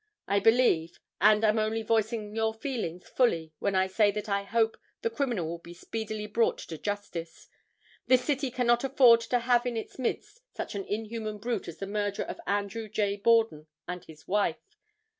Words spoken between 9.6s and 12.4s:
in its midst such an inhuman brute as the murderer